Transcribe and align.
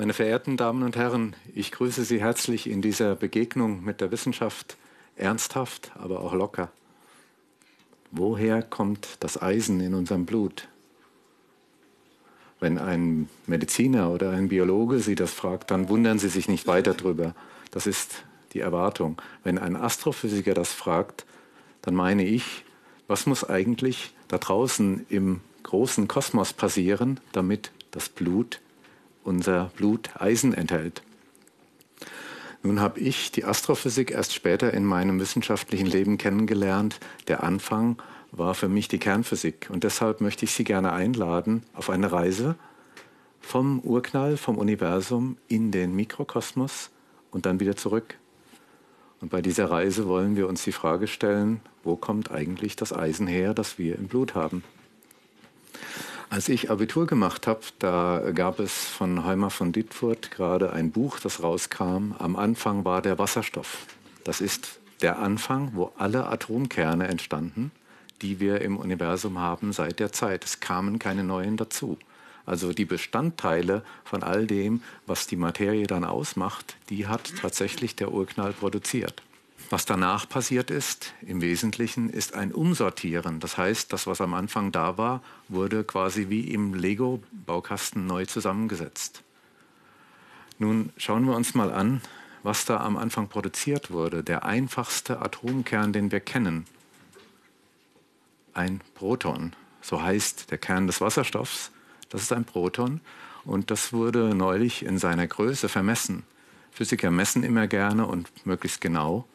Meine 0.00 0.14
verehrten 0.14 0.56
Damen 0.56 0.82
und 0.82 0.96
Herren, 0.96 1.36
ich 1.54 1.72
grüße 1.72 2.04
Sie 2.04 2.22
herzlich 2.22 2.70
in 2.70 2.80
dieser 2.80 3.14
Begegnung 3.16 3.84
mit 3.84 4.00
der 4.00 4.10
Wissenschaft, 4.10 4.78
ernsthaft, 5.14 5.92
aber 5.94 6.20
auch 6.20 6.32
locker. 6.32 6.70
Woher 8.10 8.62
kommt 8.62 9.18
das 9.20 9.42
Eisen 9.42 9.78
in 9.80 9.92
unserem 9.92 10.24
Blut? 10.24 10.68
Wenn 12.60 12.78
ein 12.78 13.28
Mediziner 13.46 14.10
oder 14.10 14.30
ein 14.30 14.48
Biologe 14.48 15.00
Sie 15.00 15.16
das 15.16 15.34
fragt, 15.34 15.70
dann 15.70 15.90
wundern 15.90 16.18
Sie 16.18 16.30
sich 16.30 16.48
nicht 16.48 16.66
weiter 16.66 16.94
drüber. 16.94 17.34
Das 17.70 17.86
ist 17.86 18.24
die 18.54 18.60
Erwartung. 18.60 19.20
Wenn 19.44 19.58
ein 19.58 19.76
Astrophysiker 19.76 20.54
das 20.54 20.72
fragt, 20.72 21.26
dann 21.82 21.94
meine 21.94 22.24
ich, 22.24 22.64
was 23.06 23.26
muss 23.26 23.44
eigentlich 23.44 24.14
da 24.28 24.38
draußen 24.38 25.04
im 25.10 25.42
großen 25.62 26.08
Kosmos 26.08 26.54
passieren, 26.54 27.20
damit 27.32 27.70
das 27.90 28.08
Blut, 28.08 28.62
unser 29.24 29.70
Blut 29.76 30.10
Eisen 30.14 30.54
enthält. 30.54 31.02
Nun 32.62 32.80
habe 32.80 33.00
ich 33.00 33.32
die 33.32 33.44
Astrophysik 33.44 34.10
erst 34.10 34.34
später 34.34 34.74
in 34.74 34.84
meinem 34.84 35.18
wissenschaftlichen 35.18 35.86
Leben 35.86 36.18
kennengelernt. 36.18 37.00
Der 37.26 37.42
Anfang 37.42 37.96
war 38.32 38.54
für 38.54 38.68
mich 38.68 38.88
die 38.88 38.98
Kernphysik. 38.98 39.68
Und 39.70 39.82
deshalb 39.84 40.20
möchte 40.20 40.44
ich 40.44 40.52
Sie 40.52 40.64
gerne 40.64 40.92
einladen 40.92 41.62
auf 41.72 41.88
eine 41.88 42.12
Reise 42.12 42.56
vom 43.40 43.80
Urknall, 43.80 44.36
vom 44.36 44.58
Universum 44.58 45.38
in 45.48 45.70
den 45.70 45.96
Mikrokosmos 45.96 46.90
und 47.30 47.46
dann 47.46 47.60
wieder 47.60 47.76
zurück. 47.76 48.16
Und 49.20 49.30
bei 49.30 49.42
dieser 49.42 49.70
Reise 49.70 50.06
wollen 50.06 50.36
wir 50.36 50.46
uns 50.46 50.62
die 50.62 50.72
Frage 50.72 51.06
stellen, 51.06 51.60
wo 51.82 51.96
kommt 51.96 52.30
eigentlich 52.30 52.76
das 52.76 52.92
Eisen 52.92 53.26
her, 53.26 53.54
das 53.54 53.78
wir 53.78 53.96
im 53.96 54.08
Blut 54.08 54.34
haben? 54.34 54.62
Als 56.30 56.48
ich 56.48 56.70
Abitur 56.70 57.08
gemacht 57.08 57.48
habe, 57.48 57.60
da 57.80 58.30
gab 58.32 58.60
es 58.60 58.84
von 58.84 59.24
Heimer 59.24 59.50
von 59.50 59.72
Dittfurt 59.72 60.30
gerade 60.30 60.72
ein 60.72 60.92
Buch, 60.92 61.18
das 61.18 61.42
rauskam. 61.42 62.12
Am 62.20 62.36
Anfang 62.36 62.84
war 62.84 63.02
der 63.02 63.18
Wasserstoff. 63.18 63.84
Das 64.22 64.40
ist 64.40 64.78
der 65.02 65.18
Anfang, 65.18 65.72
wo 65.74 65.90
alle 65.98 66.28
Atomkerne 66.28 67.08
entstanden, 67.08 67.72
die 68.22 68.38
wir 68.38 68.60
im 68.60 68.76
Universum 68.76 69.40
haben 69.40 69.72
seit 69.72 69.98
der 69.98 70.12
Zeit. 70.12 70.44
Es 70.44 70.60
kamen 70.60 71.00
keine 71.00 71.24
neuen 71.24 71.56
dazu. 71.56 71.98
Also 72.46 72.72
die 72.72 72.84
Bestandteile 72.84 73.82
von 74.04 74.22
all 74.22 74.46
dem, 74.46 74.84
was 75.06 75.26
die 75.26 75.36
Materie 75.36 75.88
dann 75.88 76.04
ausmacht, 76.04 76.76
die 76.90 77.08
hat 77.08 77.32
tatsächlich 77.40 77.96
der 77.96 78.12
Urknall 78.12 78.52
produziert. 78.52 79.20
Was 79.72 79.86
danach 79.86 80.28
passiert 80.28 80.68
ist, 80.68 81.14
im 81.22 81.40
Wesentlichen, 81.40 82.10
ist 82.10 82.34
ein 82.34 82.52
Umsortieren. 82.52 83.38
Das 83.38 83.56
heißt, 83.56 83.92
das, 83.92 84.08
was 84.08 84.20
am 84.20 84.34
Anfang 84.34 84.72
da 84.72 84.98
war, 84.98 85.22
wurde 85.48 85.84
quasi 85.84 86.28
wie 86.28 86.52
im 86.52 86.74
Lego-Baukasten 86.74 88.04
neu 88.04 88.26
zusammengesetzt. 88.26 89.22
Nun 90.58 90.90
schauen 90.96 91.24
wir 91.24 91.36
uns 91.36 91.54
mal 91.54 91.72
an, 91.72 92.02
was 92.42 92.64
da 92.64 92.78
am 92.78 92.96
Anfang 92.96 93.28
produziert 93.28 93.92
wurde. 93.92 94.24
Der 94.24 94.44
einfachste 94.44 95.22
Atomkern, 95.22 95.92
den 95.92 96.10
wir 96.10 96.20
kennen. 96.20 96.66
Ein 98.52 98.80
Proton. 98.96 99.52
So 99.82 100.02
heißt 100.02 100.50
der 100.50 100.58
Kern 100.58 100.88
des 100.88 101.00
Wasserstoffs. 101.00 101.70
Das 102.08 102.22
ist 102.22 102.32
ein 102.32 102.44
Proton. 102.44 103.00
Und 103.44 103.70
das 103.70 103.92
wurde 103.92 104.34
neulich 104.34 104.84
in 104.84 104.98
seiner 104.98 105.28
Größe 105.28 105.68
vermessen. 105.68 106.24
Physiker 106.72 107.12
messen 107.12 107.44
immer 107.44 107.68
gerne 107.68 108.06
und 108.06 108.30
möglichst 108.44 108.80
genau. 108.80 109.26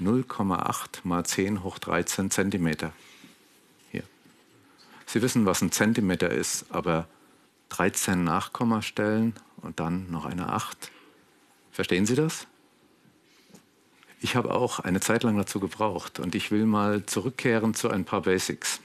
0,8 0.00 1.00
mal 1.04 1.24
10 1.24 1.62
hoch 1.62 1.78
13 1.78 2.30
Zentimeter. 2.30 2.92
Hier. 3.90 4.04
Sie 5.06 5.22
wissen, 5.22 5.46
was 5.46 5.62
ein 5.62 5.72
Zentimeter 5.72 6.30
ist, 6.30 6.66
aber 6.70 7.06
13 7.70 8.24
Nachkommastellen 8.24 9.34
und 9.62 9.80
dann 9.80 10.10
noch 10.10 10.24
eine 10.24 10.48
8. 10.52 10.90
Verstehen 11.70 12.06
Sie 12.06 12.14
das? 12.14 12.46
Ich 14.22 14.36
habe 14.36 14.54
auch 14.54 14.80
eine 14.80 15.00
Zeit 15.00 15.22
lang 15.22 15.36
dazu 15.38 15.60
gebraucht 15.60 16.20
und 16.20 16.34
ich 16.34 16.50
will 16.50 16.66
mal 16.66 17.06
zurückkehren 17.06 17.74
zu 17.74 17.88
ein 17.88 18.04
paar 18.04 18.22
Basics. 18.22 18.80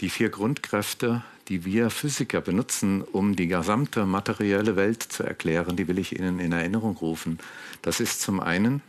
Die 0.00 0.08
vier 0.08 0.30
Grundkräfte, 0.30 1.22
die 1.48 1.64
wir 1.64 1.90
Physiker 1.90 2.40
benutzen, 2.40 3.02
um 3.02 3.36
die 3.36 3.46
gesamte 3.46 4.06
materielle 4.06 4.76
Welt 4.76 5.02
zu 5.02 5.22
erklären, 5.22 5.76
die 5.76 5.86
will 5.86 5.98
ich 5.98 6.18
Ihnen 6.18 6.40
in 6.40 6.52
Erinnerung 6.52 6.96
rufen. 6.96 7.38
Das 7.82 8.00
ist 8.00 8.22
zum 8.22 8.40
einen 8.40 8.82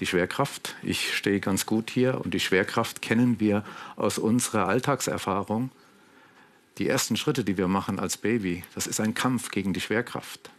die 0.00 0.06
Schwerkraft. 0.06 0.74
Ich 0.82 1.16
stehe 1.16 1.40
ganz 1.40 1.66
gut 1.66 1.90
hier 1.90 2.20
und 2.20 2.34
die 2.34 2.40
Schwerkraft 2.40 3.02
kennen 3.02 3.40
wir 3.40 3.64
aus 3.96 4.18
unserer 4.18 4.68
Alltagserfahrung. 4.68 5.70
Die 6.78 6.88
ersten 6.88 7.16
Schritte, 7.16 7.44
die 7.44 7.56
wir 7.56 7.68
machen 7.68 8.00
als 8.00 8.16
Baby, 8.16 8.64
das 8.74 8.86
ist 8.86 9.00
ein 9.00 9.14
Kampf 9.14 9.50
gegen 9.50 9.72
die 9.72 9.80
Schwerkraft. 9.80 10.50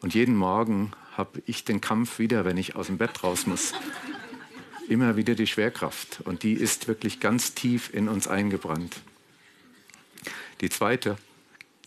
Und 0.00 0.14
jeden 0.14 0.36
Morgen 0.36 0.92
habe 1.16 1.42
ich 1.46 1.64
den 1.64 1.80
Kampf 1.80 2.18
wieder, 2.18 2.44
wenn 2.44 2.58
ich 2.58 2.76
aus 2.76 2.86
dem 2.88 2.98
Bett 2.98 3.22
raus 3.22 3.46
muss. 3.46 3.72
Immer 4.88 5.16
wieder 5.16 5.34
die 5.34 5.46
Schwerkraft. 5.46 6.20
Und 6.24 6.42
die 6.42 6.52
ist 6.52 6.88
wirklich 6.88 7.20
ganz 7.20 7.54
tief 7.54 7.92
in 7.94 8.08
uns 8.08 8.28
eingebrannt. 8.28 9.00
Die 10.60 10.68
zweite 10.68 11.16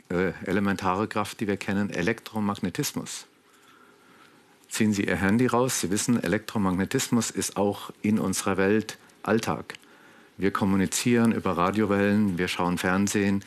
äh, 0.09 0.31
elementare 0.45 1.07
Kraft, 1.07 1.39
die 1.39 1.47
wir 1.47 1.57
kennen, 1.57 1.91
Elektromagnetismus 1.91 3.27
ziehen 4.69 4.93
Sie 4.93 5.05
Ihr 5.05 5.17
Handy 5.17 5.47
raus. 5.47 5.81
Sie 5.81 5.91
wissen, 5.91 6.21
Elektromagnetismus 6.21 7.31
ist 7.31 7.57
auch 7.57 7.91
in 8.01 8.19
unserer 8.19 8.57
Welt 8.57 8.97
Alltag. 9.23 9.73
Wir 10.37 10.51
kommunizieren 10.51 11.31
über 11.31 11.57
Radiowellen, 11.57 12.37
wir 12.37 12.47
schauen 12.47 12.77
Fernsehen. 12.77 13.43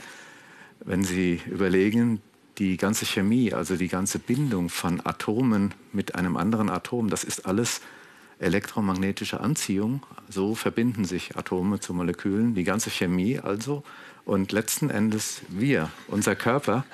Wenn 0.80 1.04
Sie 1.04 1.40
überlegen, 1.46 2.20
die 2.58 2.76
ganze 2.76 3.06
Chemie, 3.06 3.54
also 3.54 3.76
die 3.76 3.88
ganze 3.88 4.18
Bindung 4.18 4.68
von 4.68 5.04
Atomen 5.04 5.72
mit 5.92 6.14
einem 6.14 6.36
anderen 6.36 6.68
Atom, 6.68 7.08
das 7.08 7.24
ist 7.24 7.46
alles 7.46 7.80
elektromagnetische 8.38 9.40
Anziehung. 9.40 10.02
So 10.28 10.54
verbinden 10.54 11.04
sich 11.04 11.36
Atome 11.36 11.80
zu 11.80 11.94
Molekülen, 11.94 12.54
die 12.54 12.64
ganze 12.64 12.90
Chemie 12.90 13.38
also. 13.38 13.82
Und 14.24 14.52
letzten 14.52 14.90
Endes 14.90 15.42
wir, 15.48 15.90
unser 16.08 16.34
Körper, 16.36 16.84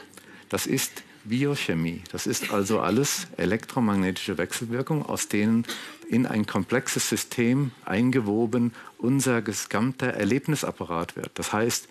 das 0.48 0.66
ist 0.66 1.02
Biochemie. 1.28 2.02
Das 2.12 2.26
ist 2.26 2.52
also 2.52 2.80
alles 2.80 3.26
elektromagnetische 3.36 4.38
Wechselwirkung, 4.38 5.04
aus 5.04 5.28
denen 5.28 5.64
in 6.08 6.26
ein 6.26 6.46
komplexes 6.46 7.08
System 7.08 7.72
eingewoben 7.84 8.72
unser 8.98 9.42
gesamter 9.42 10.08
Erlebnisapparat 10.08 11.16
wird. 11.16 11.30
Das 11.34 11.52
heißt, 11.52 11.88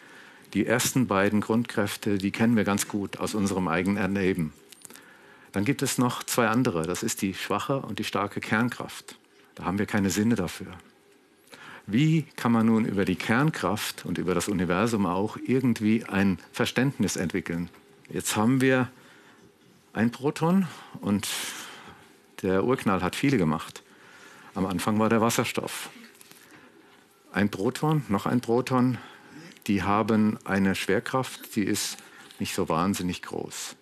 die 0.54 0.66
ersten 0.66 1.08
beiden 1.08 1.42
Grundkräfte, 1.42 2.18
die 2.18 2.32
kennen 2.32 2.56
wir 2.56 2.64
ganz 2.64 2.88
gut 2.88 3.18
aus 3.18 3.36
unserem 3.36 3.68
eigenen 3.68 3.98
Erleben. 3.98 4.54
Dann 5.52 5.66
gibt 5.66 5.82
es 5.82 5.98
noch 5.98 6.24
zwei 6.24 6.48
andere. 6.48 6.84
Das 6.84 7.04
ist 7.04 7.22
die 7.22 7.34
schwache 7.34 7.80
und 7.80 8.00
die 8.00 8.04
starke 8.04 8.40
Kernkraft. 8.40 9.18
Da 9.56 9.66
haben 9.66 9.80
wir 9.80 9.86
keine 9.86 10.10
Sinne 10.10 10.36
dafür. 10.36 10.68
Wie 11.88 12.24
kann 12.36 12.52
man 12.52 12.66
nun 12.66 12.86
über 12.86 13.06
die 13.06 13.16
Kernkraft 13.16 14.06
und 14.06 14.18
über 14.18 14.34
das 14.34 14.50
Universum 14.50 15.06
auch 15.06 15.38
irgendwie 15.46 16.04
ein 16.06 16.40
Verständnis 16.52 17.16
entwickeln? 17.16 17.70
Jetzt 18.10 18.36
haben 18.36 18.60
wir 18.60 18.90
ein 19.96 20.12
Proton 20.12 20.68
und 21.00 21.28
der 22.42 22.66
Urknall 22.66 23.02
hat 23.02 23.16
viele 23.16 23.38
gemacht. 23.38 23.82
Am 24.54 24.66
Anfang 24.66 25.00
war 25.00 25.08
der 25.08 25.22
Wasserstoff. 25.22 25.90
Ein 27.32 27.50
Proton, 27.50 28.04
noch 28.10 28.26
ein 28.26 28.42
Proton, 28.42 28.98
die 29.68 29.84
haben 29.84 30.38
eine 30.44 30.76
Schwerkraft, 30.76 31.56
die 31.56 31.64
ist 31.64 31.98
nicht 32.40 32.54
so 32.54 32.68
wahnsinnig 32.68 33.22
groß. 33.22 33.78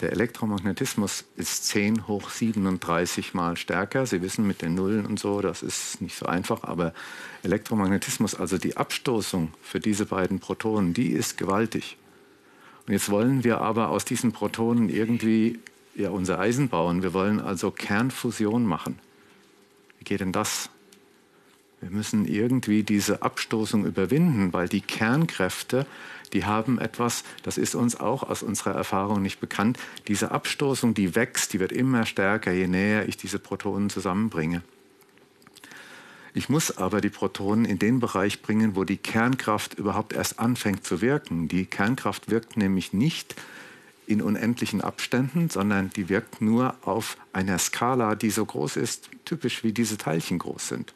Der 0.00 0.12
Elektromagnetismus 0.12 1.24
ist 1.36 1.66
10 1.66 2.06
hoch 2.06 2.30
37 2.30 3.34
mal 3.34 3.56
stärker. 3.56 4.06
Sie 4.06 4.22
wissen 4.22 4.46
mit 4.46 4.62
den 4.62 4.74
Nullen 4.74 5.04
und 5.04 5.18
so, 5.18 5.42
das 5.42 5.62
ist 5.62 6.00
nicht 6.00 6.16
so 6.16 6.26
einfach, 6.26 6.62
aber 6.62 6.94
Elektromagnetismus, 7.42 8.34
also 8.34 8.56
die 8.56 8.76
Abstoßung 8.76 9.52
für 9.62 9.80
diese 9.80 10.06
beiden 10.06 10.38
Protonen, 10.38 10.94
die 10.94 11.10
ist 11.10 11.36
gewaltig. 11.36 11.98
Und 12.86 12.92
jetzt 12.92 13.10
wollen 13.10 13.44
wir 13.44 13.60
aber 13.60 13.88
aus 13.88 14.04
diesen 14.04 14.32
Protonen 14.32 14.88
irgendwie 14.88 15.58
ja, 15.94 16.10
unser 16.10 16.38
Eisen 16.38 16.68
bauen. 16.68 17.02
Wir 17.02 17.12
wollen 17.12 17.40
also 17.40 17.70
Kernfusion 17.70 18.64
machen. 18.64 18.98
Wie 19.98 20.04
geht 20.04 20.20
denn 20.20 20.32
das? 20.32 20.70
Wir 21.80 21.90
müssen 21.90 22.26
irgendwie 22.26 22.82
diese 22.82 23.22
Abstoßung 23.22 23.86
überwinden, 23.86 24.52
weil 24.52 24.68
die 24.68 24.82
Kernkräfte, 24.82 25.86
die 26.34 26.44
haben 26.44 26.78
etwas, 26.78 27.24
das 27.42 27.56
ist 27.56 27.74
uns 27.74 27.98
auch 27.98 28.22
aus 28.22 28.42
unserer 28.42 28.74
Erfahrung 28.74 29.22
nicht 29.22 29.40
bekannt. 29.40 29.78
Diese 30.06 30.30
Abstoßung, 30.30 30.92
die 30.92 31.14
wächst, 31.14 31.52
die 31.52 31.60
wird 31.60 31.72
immer 31.72 32.04
stärker, 32.04 32.52
je 32.52 32.66
näher 32.66 33.08
ich 33.08 33.16
diese 33.16 33.38
Protonen 33.38 33.88
zusammenbringe. 33.88 34.62
Ich 36.32 36.48
muss 36.48 36.76
aber 36.76 37.00
die 37.00 37.10
Protonen 37.10 37.64
in 37.64 37.78
den 37.78 37.98
Bereich 37.98 38.42
bringen, 38.42 38.76
wo 38.76 38.84
die 38.84 38.96
Kernkraft 38.96 39.74
überhaupt 39.74 40.12
erst 40.12 40.38
anfängt 40.38 40.84
zu 40.84 41.00
wirken. 41.00 41.48
Die 41.48 41.66
Kernkraft 41.66 42.30
wirkt 42.30 42.56
nämlich 42.56 42.92
nicht 42.92 43.34
in 44.06 44.22
unendlichen 44.22 44.80
Abständen, 44.80 45.48
sondern 45.50 45.90
die 45.90 46.08
wirkt 46.08 46.40
nur 46.40 46.74
auf 46.82 47.16
einer 47.32 47.58
Skala, 47.58 48.14
die 48.14 48.30
so 48.30 48.44
groß 48.44 48.76
ist, 48.76 49.08
typisch 49.24 49.64
wie 49.64 49.72
diese 49.72 49.98
Teilchen 49.98 50.38
groß 50.38 50.68
sind. 50.68 50.94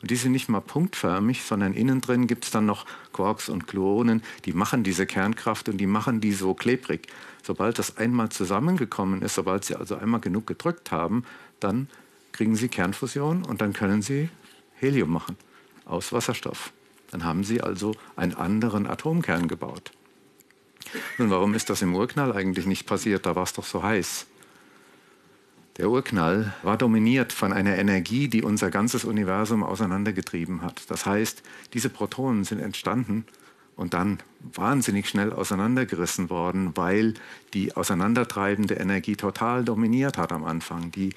Und 0.00 0.10
die 0.10 0.16
sind 0.16 0.32
nicht 0.32 0.48
mal 0.48 0.60
punktförmig, 0.60 1.44
sondern 1.44 1.74
innen 1.74 2.00
drin 2.00 2.26
gibt 2.26 2.44
es 2.44 2.50
dann 2.50 2.66
noch 2.66 2.86
Quarks 3.12 3.48
und 3.48 3.68
Gluonen, 3.68 4.22
die 4.44 4.52
machen 4.52 4.82
diese 4.82 5.06
Kernkraft 5.06 5.68
und 5.68 5.78
die 5.78 5.86
machen 5.86 6.20
die 6.20 6.32
so 6.32 6.54
klebrig. 6.54 7.06
Sobald 7.44 7.78
das 7.78 7.96
einmal 7.96 8.28
zusammengekommen 8.30 9.22
ist, 9.22 9.36
sobald 9.36 9.64
sie 9.64 9.76
also 9.76 9.96
einmal 9.96 10.20
genug 10.20 10.48
gedrückt 10.48 10.90
haben, 10.90 11.24
dann 11.60 11.88
kriegen 12.32 12.56
sie 12.56 12.68
Kernfusion 12.68 13.44
und 13.44 13.60
dann 13.60 13.72
können 13.72 14.02
sie 14.02 14.28
Helium 14.82 15.10
machen 15.10 15.36
aus 15.84 16.12
Wasserstoff. 16.12 16.72
Dann 17.10 17.24
haben 17.24 17.44
sie 17.44 17.60
also 17.60 17.94
einen 18.16 18.34
anderen 18.34 18.86
Atomkern 18.86 19.46
gebaut. 19.46 19.92
Nun, 21.18 21.30
warum 21.30 21.54
ist 21.54 21.70
das 21.70 21.82
im 21.82 21.94
Urknall 21.94 22.32
eigentlich 22.32 22.66
nicht 22.66 22.86
passiert? 22.86 23.24
Da 23.26 23.36
war 23.36 23.44
es 23.44 23.52
doch 23.52 23.64
so 23.64 23.82
heiß. 23.82 24.26
Der 25.78 25.88
Urknall 25.88 26.52
war 26.62 26.76
dominiert 26.76 27.32
von 27.32 27.52
einer 27.52 27.78
Energie, 27.78 28.28
die 28.28 28.42
unser 28.42 28.70
ganzes 28.70 29.04
Universum 29.04 29.62
auseinandergetrieben 29.62 30.62
hat. 30.62 30.82
Das 30.90 31.06
heißt, 31.06 31.42
diese 31.72 31.88
Protonen 31.88 32.44
sind 32.44 32.60
entstanden 32.60 33.24
und 33.76 33.94
dann 33.94 34.18
wahnsinnig 34.40 35.08
schnell 35.08 35.32
auseinandergerissen 35.32 36.28
worden, 36.28 36.76
weil 36.76 37.14
die 37.54 37.74
auseinandertreibende 37.74 38.74
Energie 38.74 39.16
total 39.16 39.64
dominiert 39.64 40.18
hat 40.18 40.32
am 40.32 40.44
Anfang. 40.44 40.90
Die 40.92 41.14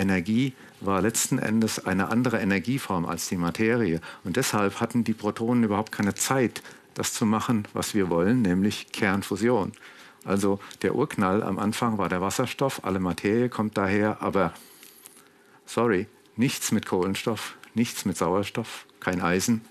Energie 0.00 0.54
war 0.80 1.02
letzten 1.02 1.38
Endes 1.38 1.84
eine 1.84 2.08
andere 2.08 2.40
Energieform 2.40 3.06
als 3.06 3.28
die 3.28 3.36
Materie. 3.36 4.00
Und 4.24 4.36
deshalb 4.36 4.80
hatten 4.80 5.04
die 5.04 5.12
Protonen 5.12 5.64
überhaupt 5.64 5.92
keine 5.92 6.14
Zeit, 6.14 6.62
das 6.94 7.12
zu 7.12 7.26
machen, 7.26 7.68
was 7.72 7.94
wir 7.94 8.10
wollen, 8.10 8.42
nämlich 8.42 8.90
Kernfusion. 8.92 9.72
Also 10.24 10.60
der 10.82 10.94
Urknall 10.94 11.42
am 11.42 11.58
Anfang 11.58 11.98
war 11.98 12.08
der 12.08 12.20
Wasserstoff, 12.20 12.84
alle 12.84 13.00
Materie 13.00 13.48
kommt 13.48 13.76
daher, 13.76 14.20
aber 14.20 14.52
sorry, 15.64 16.08
nichts 16.36 16.72
mit 16.72 16.86
Kohlenstoff, 16.86 17.56
nichts 17.74 18.04
mit 18.04 18.16
Sauerstoff, 18.16 18.86
kein 19.00 19.20
Eisen. 19.20 19.62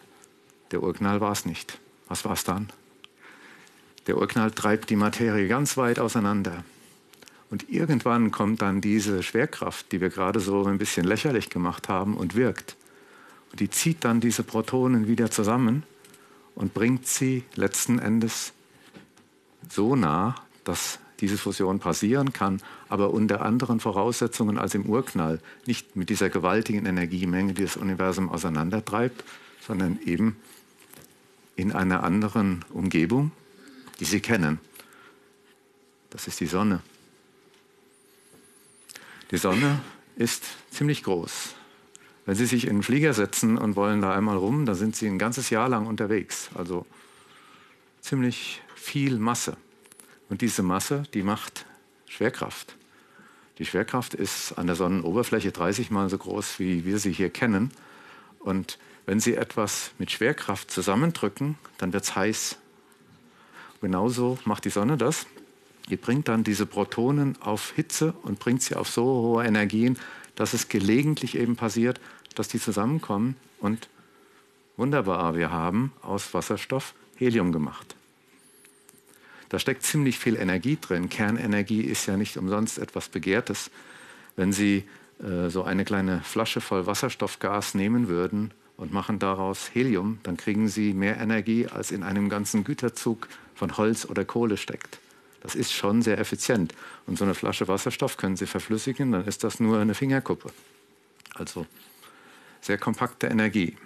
Der 0.72 0.82
Urknall 0.82 1.22
war 1.22 1.32
es 1.32 1.46
nicht. 1.46 1.80
Was 2.08 2.26
war 2.26 2.34
es 2.34 2.44
dann? 2.44 2.70
Der 4.08 4.18
Urknall 4.18 4.52
treibt 4.52 4.90
die 4.90 4.96
Materie 4.96 5.48
ganz 5.48 5.78
weit 5.78 6.00
auseinander. 6.00 6.64
Und 7.50 7.70
irgendwann 7.70 8.32
kommt 8.32 8.62
dann 8.62 8.82
diese 8.82 9.24
Schwerkraft, 9.24 9.92
die 9.92 10.02
wir 10.02 10.10
gerade 10.10 10.40
so 10.40 10.66
ein 10.66 10.78
bisschen 10.78 11.06
lächerlich 11.06 11.50
gemacht 11.50 11.90
haben, 11.90 12.16
und 12.16 12.36
wirkt. 12.36 12.76
Und 13.52 13.60
die 13.60 13.70
zieht 13.70 14.06
dann 14.06 14.20
diese 14.20 14.44
Protonen 14.44 15.08
wieder 15.08 15.32
zusammen 15.32 15.84
und 16.56 16.74
bringt 16.74 17.08
sie 17.08 17.44
letzten 17.56 17.98
Endes 17.98 18.54
so 19.70 19.96
nah, 19.96 20.36
dass 20.64 21.00
diese 21.20 21.38
Fusion 21.38 21.80
passieren 21.80 22.34
kann, 22.34 22.62
aber 22.88 23.12
unter 23.12 23.42
anderen 23.42 23.80
Voraussetzungen 23.80 24.58
als 24.58 24.76
im 24.76 24.86
Urknall. 24.86 25.40
Nicht 25.66 25.96
mit 25.96 26.10
dieser 26.10 26.30
gewaltigen 26.30 26.86
Energiemenge, 26.86 27.54
die 27.54 27.64
das 27.64 27.78
Universum 27.78 28.30
auseinandertreibt, 28.30 29.24
sondern 29.66 30.00
eben 30.06 30.38
in 31.56 31.72
einer 31.74 32.04
anderen 32.04 32.64
Umgebung, 32.70 33.32
die 34.00 34.06
Sie 34.06 34.22
kennen. 34.22 34.60
Das 36.10 36.28
ist 36.28 36.40
die 36.40 36.46
Sonne. 36.46 36.82
Die 39.32 39.38
Sonne 39.38 39.80
ist 40.16 40.44
ziemlich 40.72 41.04
groß. 41.04 41.56
Wenn 42.26 42.36
Sie 42.36 42.46
sich 42.46 42.66
in 42.66 42.72
einen 42.72 42.84
Flieger 42.84 43.14
setzen 43.14 43.58
und 43.58 43.76
wollen 43.76 44.02
da 44.02 44.14
einmal 44.14 44.38
rum, 44.38 44.66
dann 44.66 44.76
sind 44.76 44.96
Sie 44.96 45.08
ein 45.08 45.20
ganzes 45.20 45.50
Jahr 45.50 45.70
lang 45.70 45.86
unterwegs. 45.86 46.50
Also 46.56 46.86
ziemlich 48.02 48.62
viel 48.76 49.20
Masse. 49.20 49.58
Und 50.30 50.42
diese 50.42 50.64
Masse, 50.64 51.04
die 51.14 51.24
macht 51.24 51.66
Schwerkraft. 52.08 52.76
Die 53.60 53.66
Schwerkraft 53.66 54.14
ist 54.14 54.54
an 54.54 54.68
der 54.68 54.76
Sonnenoberfläche 54.76 55.52
30 55.52 55.92
mal 55.92 56.10
so 56.10 56.18
groß, 56.18 56.60
wie 56.60 56.86
wir 56.86 56.98
sie 56.98 57.12
hier 57.12 57.30
kennen. 57.30 57.72
Und 58.40 58.80
wenn 59.06 59.20
Sie 59.20 59.36
etwas 59.36 59.92
mit 59.98 60.12
Schwerkraft 60.12 60.72
zusammendrücken, 60.72 61.58
dann 61.78 61.94
wird 61.94 62.04
es 62.04 62.16
heiß. 62.16 62.58
Genauso 63.82 64.38
macht 64.46 64.66
die 64.66 64.70
Sonne 64.70 64.98
das. 64.98 65.26
Die 65.90 65.98
bringt 65.98 66.28
dann 66.28 66.44
diese 66.44 66.66
Protonen 66.66 67.36
auf 67.42 67.74
Hitze 67.76 68.14
und 68.24 68.40
bringt 68.40 68.62
sie 68.62 68.76
auf 68.76 68.90
so 68.90 69.04
hohe 69.04 69.46
Energien, 69.46 69.98
dass 70.36 70.54
es 70.54 70.70
gelegentlich 70.70 71.36
eben 71.36 71.56
passiert, 71.56 72.00
dass 72.36 72.48
die 72.48 72.60
zusammenkommen 72.60 73.36
und 73.60 73.90
wunderbar, 74.78 75.36
wir 75.36 75.52
haben 75.52 75.92
aus 76.02 76.34
Wasserstoff 76.34 76.94
Helium 77.18 77.52
gemacht. 77.52 77.96
Da 79.50 79.58
steckt 79.58 79.84
ziemlich 79.84 80.20
viel 80.20 80.36
Energie 80.36 80.78
drin. 80.80 81.10
Kernenergie 81.10 81.82
ist 81.82 82.06
ja 82.06 82.16
nicht 82.16 82.38
umsonst 82.38 82.78
etwas 82.78 83.10
Begehrtes. 83.10 83.72
Wenn 84.36 84.54
Sie 84.54 84.86
äh, 85.22 85.50
so 85.50 85.64
eine 85.64 85.86
kleine 85.86 86.22
Flasche 86.22 86.62
voll 86.62 86.86
Wasserstoffgas 86.86 87.74
nehmen 87.74 88.08
würden 88.08 88.52
und 88.78 88.94
machen 88.94 89.18
daraus 89.18 89.72
Helium, 89.74 90.20
dann 90.22 90.38
kriegen 90.38 90.68
Sie 90.68 90.94
mehr 90.94 91.18
Energie, 91.18 91.68
als 91.68 91.92
in 91.92 92.04
einem 92.04 92.30
ganzen 92.30 92.64
Güterzug 92.64 93.28
von 93.56 93.76
Holz 93.76 94.06
oder 94.06 94.24
Kohle 94.24 94.56
steckt. 94.56 95.00
Das 95.42 95.56
ist 95.56 95.72
schon 95.72 96.02
sehr 96.02 96.18
effizient. 96.20 96.74
Und 97.08 97.18
so 97.18 97.24
eine 97.24 97.34
Flasche 97.34 97.68
Wasserstoff 97.68 98.18
können 98.18 98.36
Sie 98.36 98.46
verflüssigen, 98.46 99.12
dann 99.12 99.26
ist 99.26 99.44
das 99.44 99.60
nur 99.60 99.80
eine 99.80 99.94
Fingerkuppe. 99.94 100.52
Also 101.34 101.66
sehr 102.62 102.78
kompakte 102.78 103.28
Energie. 103.28 103.78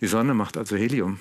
Die 0.00 0.06
Sonne 0.06 0.34
macht 0.34 0.56
also 0.56 0.76
Helium. 0.76 1.20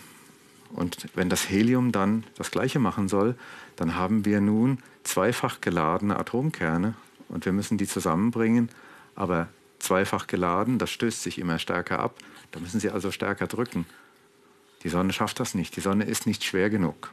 Und 0.72 1.08
wenn 1.16 1.30
das 1.30 1.50
Helium 1.50 1.92
dann 1.92 2.24
das 2.38 2.52
Gleiche 2.52 2.80
machen 2.80 3.10
soll, 3.10 3.36
dann 3.76 3.96
haben 3.96 4.24
wir 4.26 4.40
nun 4.40 4.80
zweifach 5.04 5.62
geladene 5.62 6.18
Atomkerne 6.18 6.94
und 7.28 7.46
wir 7.46 7.54
müssen 7.54 7.78
die 7.78 7.88
zusammenbringen. 7.88 8.70
Aber 9.16 9.50
zweifach 9.80 10.28
geladen, 10.28 10.78
das 10.78 10.92
stößt 10.92 11.24
sich 11.24 11.40
immer 11.40 11.60
stärker 11.60 12.00
ab. 12.00 12.16
Da 12.52 12.60
müssen 12.60 12.80
sie 12.80 12.90
also 12.90 13.12
stärker 13.12 13.48
drücken. 13.48 13.86
Die 14.84 14.90
Sonne 14.90 15.12
schafft 15.12 15.40
das 15.40 15.56
nicht. 15.56 15.76
Die 15.76 15.82
Sonne 15.82 16.06
ist 16.06 16.26
nicht 16.26 16.44
schwer 16.44 16.70
genug. 16.70 17.12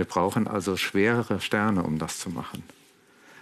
Wir 0.00 0.06
brauchen 0.06 0.48
also 0.48 0.78
schwerere 0.78 1.42
Sterne, 1.42 1.82
um 1.82 1.98
das 1.98 2.20
zu 2.20 2.30
machen. 2.30 2.62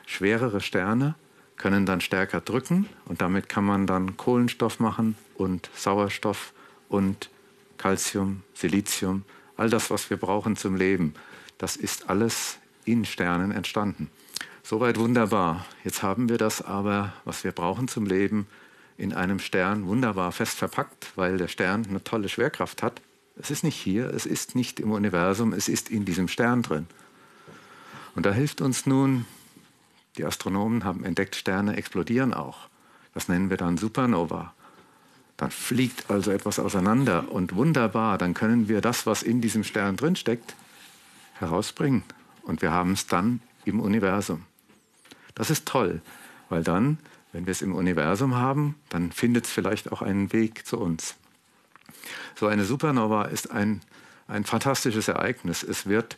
Schwerere 0.07 0.61
Sterne 0.61 1.15
können 1.57 1.87
dann 1.87 2.01
stärker 2.01 2.41
drücken 2.41 2.89
und 3.05 3.21
damit 3.21 3.49
kann 3.49 3.65
man 3.65 3.87
dann 3.87 4.17
Kohlenstoff 4.17 4.81
machen 4.81 5.17
und 5.37 5.71
Sauerstoff 5.77 6.53
und 6.89 7.31
Calcium, 7.77 8.43
Silizium, 8.55 9.23
all 9.57 9.71
das, 9.71 9.89
was 9.93 10.11
wir 10.11 10.17
brauchen 10.17 10.57
zum 10.57 10.75
Leben, 10.75 11.15
das 11.59 11.77
ist 11.77 12.11
alles 12.11 12.59
in 12.85 13.05
Sternen 13.05 13.53
entstanden. 13.53 14.11
Soweit 14.65 14.99
wunderbar. 14.99 15.65
Jetzt 15.85 16.03
haben 16.03 16.29
wir 16.29 16.39
das 16.39 16.61
aber, 16.61 17.13
was 17.25 17.45
wir 17.45 17.53
brauchen 17.53 17.87
zum 17.87 18.05
Leben, 18.05 18.49
in 18.97 19.13
einem 19.13 19.39
Stern 19.39 19.87
wunderbar 19.87 20.33
fest 20.33 20.59
verpackt, 20.59 21.13
weil 21.15 21.39
der 21.39 21.47
Stern 21.47 21.87
eine 21.89 22.03
tolle 22.03 22.29
Schwerkraft 22.29 22.83
hat. 22.83 23.01
Es 23.41 23.51
ist 23.51 23.63
nicht 23.63 23.77
hier, 23.77 24.13
es 24.13 24.27
ist 24.27 24.55
nicht 24.55 24.81
im 24.81 24.91
Universum, 24.91 25.53
es 25.53 25.69
ist 25.69 25.91
in 25.91 26.05
diesem 26.05 26.29
Stern 26.29 26.63
drin. 26.63 26.87
Und 28.15 28.27
da 28.27 28.33
hilft 28.33 28.61
uns 28.61 28.85
nun, 28.85 29.27
die 30.17 30.25
Astronomen 30.25 30.85
haben 30.85 31.05
entdeckt, 31.05 31.37
Sterne 31.37 31.77
explodieren 31.77 32.35
auch. 32.35 32.69
Das 33.15 33.29
nennen 33.29 33.51
wir 33.51 33.57
dann 33.57 33.77
Supernova. 33.77 34.53
Dann 35.37 35.53
fliegt 35.53 36.11
also 36.11 36.33
etwas 36.33 36.59
auseinander 36.59 37.31
und 37.31 37.55
wunderbar, 37.55 38.19
dann 38.19 38.35
können 38.35 38.69
wir 38.69 38.81
das, 38.81 39.07
was 39.07 39.23
in 39.23 39.41
diesem 39.41 39.63
Stern 39.63 39.97
drinsteckt, 39.97 40.57
herausbringen. 41.35 42.03
Und 42.43 42.61
wir 42.61 42.73
haben 42.73 42.93
es 42.93 43.07
dann 43.07 43.41
im 43.65 43.79
Universum. 43.79 44.45
Das 45.37 45.51
ist 45.51 45.67
toll, 45.67 46.03
weil 46.49 46.65
dann, 46.65 46.99
wenn 47.33 47.47
wir 47.47 47.53
es 47.53 47.63
im 47.63 47.77
Universum 47.77 48.35
haben, 48.35 48.75
dann 48.89 49.13
findet 49.13 49.45
es 49.45 49.53
vielleicht 49.53 49.93
auch 49.93 50.03
einen 50.03 50.33
Weg 50.33 50.67
zu 50.67 50.79
uns. 50.79 51.15
So 52.35 52.47
eine 52.47 52.65
Supernova 52.65 53.25
ist 53.25 53.51
ein, 53.51 53.81
ein 54.27 54.45
fantastisches 54.45 55.09
Ereignis. 55.09 55.63
Es 55.63 55.87
wird 55.87 56.17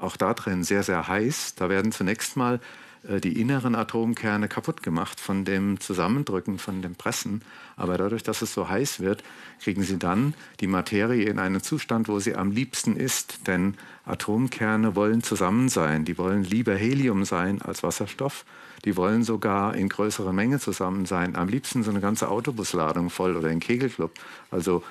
auch 0.00 0.16
da 0.16 0.34
drin 0.34 0.64
sehr, 0.64 0.82
sehr 0.82 1.08
heiß. 1.08 1.54
Da 1.56 1.68
werden 1.68 1.92
zunächst 1.92 2.36
mal 2.36 2.60
äh, 3.08 3.20
die 3.20 3.40
inneren 3.40 3.74
Atomkerne 3.74 4.48
kaputt 4.48 4.82
gemacht 4.82 5.20
von 5.20 5.44
dem 5.44 5.80
Zusammendrücken, 5.80 6.58
von 6.58 6.82
dem 6.82 6.94
Pressen. 6.94 7.42
Aber 7.76 7.96
dadurch, 7.96 8.22
dass 8.22 8.42
es 8.42 8.52
so 8.52 8.68
heiß 8.68 9.00
wird, 9.00 9.22
kriegen 9.60 9.82
sie 9.82 9.98
dann 9.98 10.34
die 10.60 10.66
Materie 10.66 11.28
in 11.28 11.38
einen 11.38 11.62
Zustand, 11.62 12.08
wo 12.08 12.18
sie 12.18 12.34
am 12.34 12.50
liebsten 12.50 12.96
ist. 12.96 13.46
Denn 13.46 13.76
Atomkerne 14.04 14.96
wollen 14.96 15.22
zusammen 15.22 15.68
sein. 15.68 16.04
Die 16.04 16.18
wollen 16.18 16.44
lieber 16.44 16.74
Helium 16.74 17.24
sein 17.24 17.62
als 17.62 17.82
Wasserstoff. 17.82 18.44
Die 18.84 18.96
wollen 18.96 19.22
sogar 19.24 19.74
in 19.74 19.88
größerer 19.88 20.32
Menge 20.32 20.58
zusammen 20.58 21.04
sein. 21.04 21.36
Am 21.36 21.48
liebsten 21.48 21.82
so 21.82 21.90
eine 21.90 22.00
ganze 22.00 22.28
Autobusladung 22.28 23.10
voll 23.10 23.36
oder 23.36 23.48
ein 23.48 23.60
Kegelclub. 23.60 24.12
Also 24.50 24.82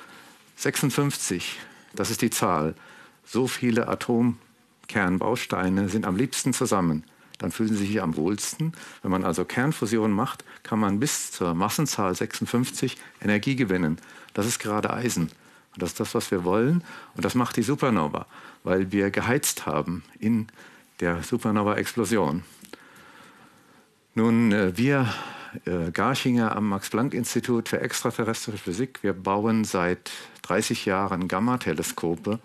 56, 0.59 1.57
das 1.93 2.11
ist 2.11 2.21
die 2.21 2.29
Zahl. 2.29 2.75
So 3.25 3.47
viele 3.47 3.87
Atomkernbausteine 3.87 5.89
sind 5.89 6.05
am 6.05 6.15
liebsten 6.15 6.53
zusammen 6.53 7.03
dann 7.39 7.51
fühlen 7.51 7.75
sie 7.75 7.87
sich 7.87 8.01
am 8.01 8.15
wohlsten. 8.15 8.73
Wenn 9.01 9.11
man 9.11 9.23
also 9.23 9.45
Kernfusion 9.45 10.11
macht, 10.11 10.43
kann 10.61 10.79
man 10.79 10.99
bis 10.99 11.31
zur 11.31 11.55
Massenzahl 11.55 12.13
56 12.13 12.97
Energie 13.21 13.55
gewinnen. 13.55 13.97
Das 14.33 14.45
ist 14.45 14.59
gerade 14.59 14.93
Eisen. 14.93 15.31
Und 15.73 15.81
das 15.81 15.91
ist 15.91 15.99
das, 15.99 16.13
was 16.13 16.29
wir 16.31 16.43
wollen. 16.43 16.83
Und 17.15 17.25
das 17.25 17.35
macht 17.35 17.55
die 17.55 17.63
Supernova, 17.63 18.27
weil 18.63 18.91
wir 18.91 19.09
geheizt 19.09 19.65
haben 19.65 20.03
in 20.19 20.47
der 20.99 21.23
Supernova-Explosion. 21.23 22.43
Nun, 24.15 24.51
äh, 24.51 24.77
wir 24.77 25.13
äh, 25.65 25.91
Garchinger 25.91 26.56
am 26.56 26.70
Max-Planck-Institut 26.70 27.70
für 27.70 27.82
extraterrestrische 27.82 28.58
Physik. 28.58 29.00
Wir 29.01 29.13
bauen 29.13 29.63
seit 29.63 30.12
30 30.44 30.86
Jahren 30.86 31.27
Gamma-Teleskope. 31.27 32.39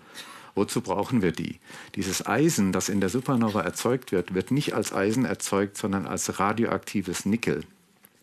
Wozu 0.55 0.81
brauchen 0.81 1.23
wir 1.23 1.33
die? 1.33 1.59
Dieses 1.97 2.27
Eisen, 2.27 2.73
das 2.73 2.89
in 2.89 3.01
der 3.01 3.09
Supernova 3.09 3.63
erzeugt 3.63 4.13
wird, 4.13 4.35
wird 4.35 4.51
nicht 4.51 4.75
als 4.75 4.93
Eisen 4.93 5.25
erzeugt, 5.25 5.77
sondern 5.77 6.07
als 6.07 6.39
radioaktives 6.39 7.27
Nickel. 7.27 7.65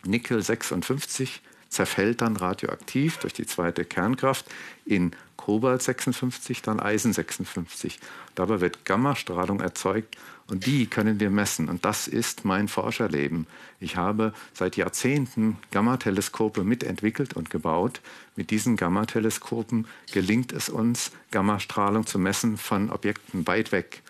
Nickel 0.06 0.42
56 0.42 1.42
zerfällt 1.72 2.22
dann 2.22 2.36
radioaktiv 2.36 3.18
durch 3.18 3.34
die 3.34 3.48
zweite 3.48 3.86
Kernkraft 3.86 4.46
in 4.86 5.12
Kobalt 5.38 5.82
56, 5.82 6.62
dann 6.62 6.80
Eisen 6.80 7.14
56. 7.14 8.00
Dabei 8.36 8.62
wird 8.62 8.86
Gammastrahlung 8.86 9.60
erzeugt 9.60 10.18
und 10.48 10.68
die 10.68 10.86
können 10.86 11.20
wir 11.20 11.32
messen. 11.32 11.68
Und 11.68 11.84
das 11.84 12.08
ist 12.08 12.46
mein 12.46 12.68
Forscherleben. 12.68 13.48
Ich 13.80 13.96
habe 13.96 14.34
seit 14.54 14.76
Jahrzehnten 14.78 15.58
Gammateleskope 15.72 16.64
mitentwickelt 16.64 17.34
und 17.34 17.50
gebaut. 17.50 18.02
Mit 18.36 18.52
diesen 18.52 18.76
Gammateleskopen 18.76 19.88
gelingt 20.12 20.52
es 20.52 20.70
uns, 20.70 21.12
Gammastrahlung 21.32 22.06
zu 22.06 22.20
messen 22.20 22.58
von 22.58 22.92
Objekten 22.92 23.48
weit 23.48 23.72
weg. 23.72 24.04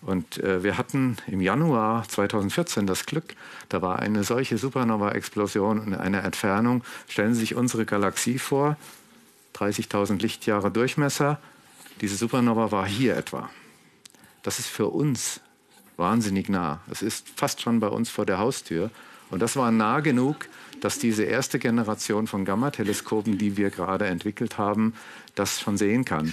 Und 0.00 0.38
äh, 0.38 0.62
wir 0.62 0.78
hatten 0.78 1.16
im 1.26 1.40
Januar 1.40 2.08
2014 2.08 2.86
das 2.86 3.06
Glück, 3.06 3.34
da 3.68 3.82
war 3.82 3.98
eine 3.98 4.22
solche 4.22 4.56
Supernova-Explosion 4.56 5.82
in 5.88 5.94
einer 5.94 6.24
Entfernung. 6.24 6.84
Stellen 7.08 7.34
Sie 7.34 7.40
sich 7.40 7.54
unsere 7.56 7.84
Galaxie 7.84 8.38
vor, 8.38 8.76
30.000 9.56 10.20
Lichtjahre 10.20 10.70
Durchmesser. 10.70 11.40
Diese 12.00 12.16
Supernova 12.16 12.70
war 12.70 12.86
hier 12.86 13.16
etwa. 13.16 13.50
Das 14.42 14.60
ist 14.60 14.68
für 14.68 14.86
uns 14.86 15.40
wahnsinnig 15.96 16.48
nah. 16.48 16.80
Es 16.90 17.02
ist 17.02 17.28
fast 17.34 17.60
schon 17.60 17.80
bei 17.80 17.88
uns 17.88 18.08
vor 18.08 18.24
der 18.24 18.38
Haustür. 18.38 18.90
Und 19.30 19.42
das 19.42 19.56
war 19.56 19.70
nah 19.72 20.00
genug, 20.00 20.48
dass 20.80 20.98
diese 21.00 21.24
erste 21.24 21.58
Generation 21.58 22.28
von 22.28 22.44
Gamma-Teleskopen, 22.44 23.36
die 23.36 23.56
wir 23.56 23.70
gerade 23.70 24.06
entwickelt 24.06 24.58
haben, 24.58 24.94
das 25.34 25.60
schon 25.60 25.76
sehen 25.76 26.04
kann. 26.04 26.32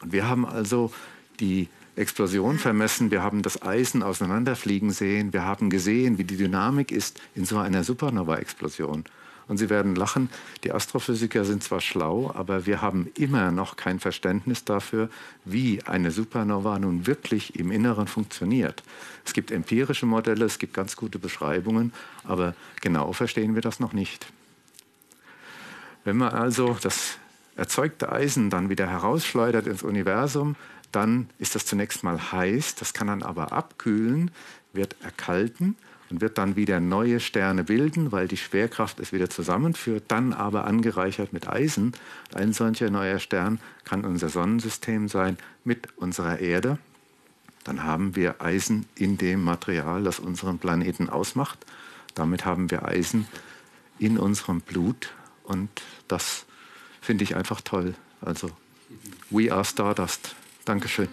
Und 0.00 0.12
wir 0.12 0.28
haben 0.28 0.46
also 0.46 0.92
die 1.40 1.68
Explosion 1.96 2.58
vermessen, 2.58 3.10
wir 3.10 3.22
haben 3.22 3.42
das 3.42 3.62
Eisen 3.62 4.02
auseinanderfliegen 4.02 4.90
sehen, 4.90 5.32
wir 5.32 5.44
haben 5.44 5.70
gesehen, 5.70 6.18
wie 6.18 6.24
die 6.24 6.36
Dynamik 6.36 6.92
ist 6.92 7.20
in 7.34 7.46
so 7.46 7.58
einer 7.58 7.84
Supernova-Explosion. 7.84 9.04
Und 9.48 9.58
Sie 9.58 9.70
werden 9.70 9.94
lachen, 9.94 10.28
die 10.64 10.72
Astrophysiker 10.72 11.44
sind 11.44 11.62
zwar 11.62 11.80
schlau, 11.80 12.32
aber 12.34 12.66
wir 12.66 12.82
haben 12.82 13.10
immer 13.16 13.52
noch 13.52 13.76
kein 13.76 14.00
Verständnis 14.00 14.64
dafür, 14.64 15.08
wie 15.44 15.82
eine 15.84 16.10
Supernova 16.10 16.78
nun 16.78 17.06
wirklich 17.06 17.56
im 17.56 17.70
Inneren 17.70 18.08
funktioniert. 18.08 18.82
Es 19.24 19.32
gibt 19.32 19.50
empirische 19.50 20.04
Modelle, 20.04 20.44
es 20.44 20.58
gibt 20.58 20.74
ganz 20.74 20.96
gute 20.96 21.18
Beschreibungen, 21.18 21.92
aber 22.24 22.54
genau 22.80 23.12
verstehen 23.12 23.54
wir 23.54 23.62
das 23.62 23.78
noch 23.78 23.92
nicht. 23.92 24.26
Wenn 26.04 26.16
man 26.16 26.34
also 26.34 26.76
das 26.82 27.18
erzeugte 27.56 28.12
Eisen 28.12 28.50
dann 28.50 28.68
wieder 28.68 28.86
herausschleudert 28.86 29.66
ins 29.66 29.82
Universum, 29.82 30.56
dann 30.92 31.28
ist 31.38 31.54
das 31.54 31.66
zunächst 31.66 32.02
mal 32.02 32.32
heiß, 32.32 32.74
das 32.76 32.92
kann 32.92 33.08
dann 33.08 33.22
aber 33.22 33.52
abkühlen, 33.52 34.30
wird 34.72 34.96
erkalten 35.02 35.76
und 36.10 36.20
wird 36.20 36.38
dann 36.38 36.56
wieder 36.56 36.80
neue 36.80 37.20
Sterne 37.20 37.64
bilden, 37.64 38.12
weil 38.12 38.28
die 38.28 38.36
Schwerkraft 38.36 39.00
es 39.00 39.12
wieder 39.12 39.28
zusammenführt, 39.28 40.04
dann 40.08 40.32
aber 40.32 40.64
angereichert 40.64 41.32
mit 41.32 41.48
Eisen. 41.48 41.92
Ein 42.34 42.52
solcher 42.52 42.90
neuer 42.90 43.18
Stern 43.18 43.60
kann 43.84 44.04
unser 44.04 44.28
Sonnensystem 44.28 45.08
sein 45.08 45.36
mit 45.64 45.88
unserer 45.96 46.38
Erde. 46.38 46.78
Dann 47.64 47.82
haben 47.82 48.14
wir 48.14 48.40
Eisen 48.40 48.86
in 48.94 49.18
dem 49.18 49.42
Material, 49.42 50.04
das 50.04 50.20
unseren 50.20 50.58
Planeten 50.58 51.08
ausmacht. 51.08 51.58
Damit 52.14 52.44
haben 52.44 52.70
wir 52.70 52.86
Eisen 52.86 53.26
in 53.98 54.18
unserem 54.18 54.60
Blut 54.60 55.12
und 55.42 55.68
das 56.06 56.46
finde 57.00 57.24
ich 57.24 57.34
einfach 57.34 57.60
toll. 57.60 57.94
Also, 58.20 58.50
we 59.30 59.52
are 59.52 59.64
Stardust. 59.64 60.36
Dankeschön. 60.66 61.08